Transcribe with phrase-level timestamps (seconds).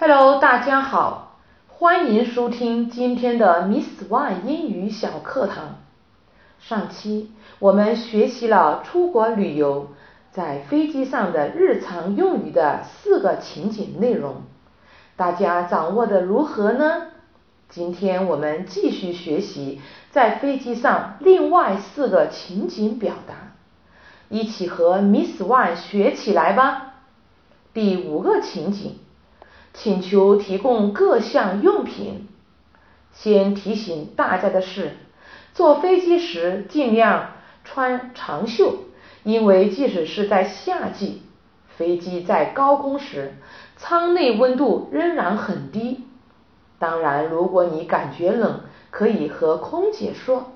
[0.00, 5.80] Hello，大家好，欢迎收听今天的 Miss One 英语小课堂。
[6.60, 9.88] 上期我们学习了出国旅游
[10.30, 14.42] 在飞机上的日常用语的四个情景内容，
[15.16, 17.08] 大家掌握的如何呢？
[17.68, 19.80] 今天我们继续学习
[20.12, 23.34] 在飞机上另外四个情景表达，
[24.28, 26.94] 一起和 Miss One 学起来吧。
[27.74, 28.96] 第五个情景。
[29.74, 32.28] 请求提供各项用品。
[33.12, 34.92] 先提醒大家的是，
[35.54, 37.30] 坐飞机时尽量
[37.64, 38.84] 穿长袖，
[39.24, 41.22] 因为即使是在夏季，
[41.76, 43.34] 飞机在高空时，
[43.76, 46.04] 舱内温度仍然很低。
[46.78, 50.52] 当然，如果你感觉冷，可以和空姐说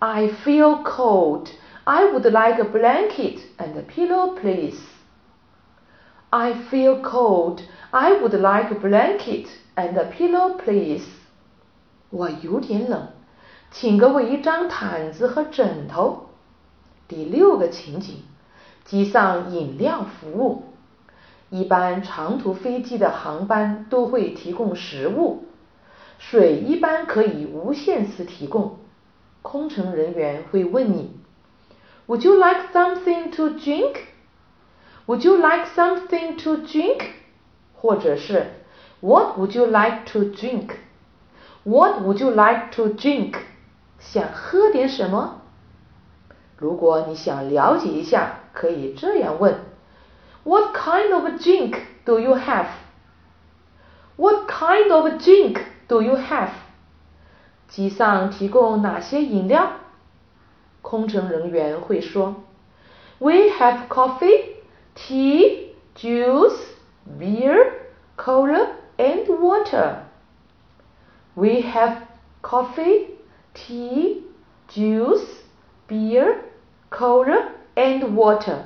[0.00, 1.46] ：“I feel cold.
[1.84, 4.80] I would like a blanket and a pillow, please.”
[6.29, 7.61] I feel cold.
[7.91, 11.05] I would like a blanket and a pillow, please.
[12.09, 13.07] 我有点冷，
[13.71, 16.29] 请给我一张毯子和枕头。
[17.07, 18.23] 第六个情景，
[18.83, 20.63] 机上饮料服务。
[21.49, 25.45] 一般长途飞机的航班都会提供食物，
[26.17, 28.77] 水一般可以无限次提供。
[29.41, 31.11] 空乘人员会问你：“
[32.07, 33.95] Would you like something to drink？”
[35.07, 37.09] Would you like something to drink？
[37.75, 38.47] 或者是
[39.01, 43.35] What would you like to drink？What would you like to drink？
[43.99, 45.41] 想喝点什么？
[46.57, 49.59] 如果你想了解一下，可以这样问：
[50.43, 56.49] What kind of a drink do you have？What kind of a drink do you have？
[57.67, 59.71] 机上提供哪些饮料？
[60.81, 62.43] 空乘人员会说：
[63.19, 64.48] We have coffee。
[64.95, 66.59] tea, juice,
[67.19, 70.03] beer, cola, and water.
[71.35, 72.03] We have
[72.41, 73.09] coffee,
[73.53, 74.23] tea,
[74.67, 75.43] juice,
[75.87, 76.41] beer,
[76.89, 78.65] cola, and water.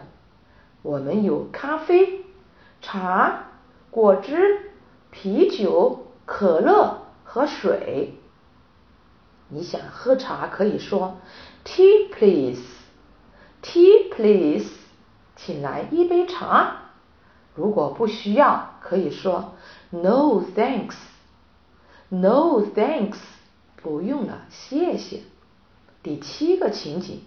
[0.82, 2.26] 我们有咖啡、
[2.82, 3.48] 茶、
[3.92, 4.72] 果汁、
[5.12, 8.14] 啤酒、可乐和水。
[9.50, 11.18] 你想喝茶，可以说
[11.66, 12.62] Tea, please.
[13.62, 14.70] Tea, please.
[15.45, 16.77] 请来一杯茶。
[17.55, 19.53] 如果不需要，可以说
[19.91, 20.95] No thanks.
[22.09, 23.17] No thanks.
[23.77, 25.21] 不用了，谢谢。
[26.03, 27.21] 第七个情景，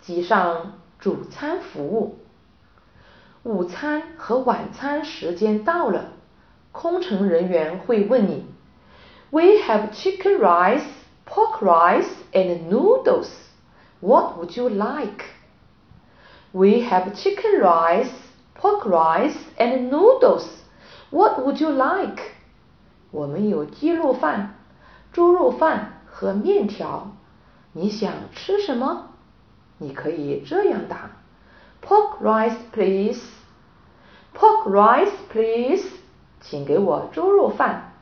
[0.00, 2.20] 机上主餐服务。
[3.42, 6.12] 午餐和晚餐时间到了，
[6.70, 8.46] 空乘人员会问你
[9.30, 10.84] ：We have chicken rice,
[11.26, 13.30] pork rice, and noodles.
[13.98, 15.24] What would you like?
[16.54, 18.12] We have chicken rice,
[18.54, 20.44] pork rice, and noodles.
[21.10, 22.20] What would you like?
[23.10, 24.54] 我们有鸡肉饭、
[25.12, 27.16] 猪肉饭和面条。
[27.72, 29.08] 你想吃什么？
[29.78, 31.10] 你可以这样答
[31.82, 33.22] ：Pork rice, please.
[34.34, 35.86] Pork rice, please.
[36.42, 37.94] 请给我猪肉饭。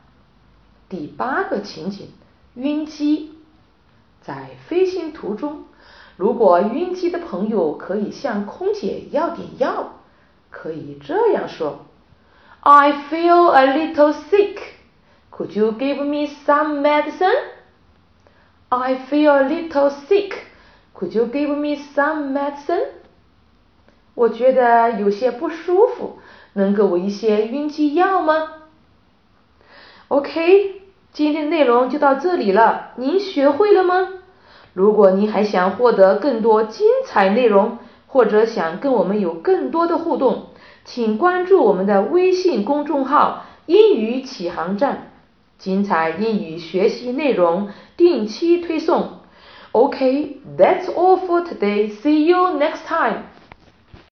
[0.89, 2.09] 第八个情景：
[2.55, 3.33] 晕机。
[4.21, 5.63] 在飞行途中。
[6.21, 9.93] 如果晕机的朋友可以向空姐要点药，
[10.51, 11.87] 可以这样说
[12.59, 14.59] ：“I feel a little sick.
[15.31, 17.39] Could you give me some medicine?
[18.69, 20.33] I feel a little sick.
[20.93, 22.89] Could you give me some medicine?
[24.13, 26.19] 我觉得有些不舒服，
[26.53, 28.47] 能给我一些晕机药吗
[30.09, 34.20] ？”OK，今天的内容就到这里了，您学会了吗？
[34.73, 37.77] 如果你还想获得更多精彩内容，
[38.07, 40.47] 或者想跟我们有更多的互动，
[40.85, 45.11] 请关注我们的微信公众号“英语起航站”，
[45.59, 49.19] 精彩英语学习内容定期推送。
[49.71, 51.89] OK，that's all for today.
[51.89, 53.30] See you next time.